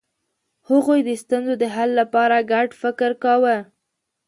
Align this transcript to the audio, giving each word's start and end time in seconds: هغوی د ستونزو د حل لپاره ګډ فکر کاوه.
هغوی 0.69 0.99
د 1.07 1.09
ستونزو 1.21 1.53
د 1.61 1.65
حل 1.75 1.89
لپاره 2.01 2.47
ګډ 2.51 2.67
فکر 2.81 3.11
کاوه. 3.23 3.57